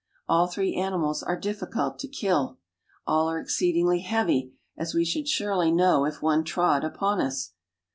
[0.27, 2.57] All three animals are difficult to Ail
[3.05, 7.51] are exceedingly heavy, as we should surely know [one trod upon us.